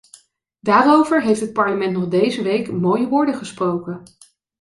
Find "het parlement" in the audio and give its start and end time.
1.41-1.93